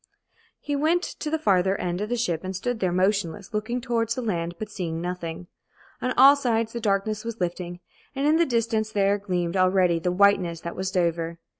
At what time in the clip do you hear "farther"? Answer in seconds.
1.37-1.79